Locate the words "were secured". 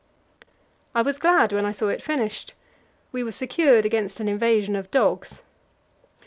3.23-3.85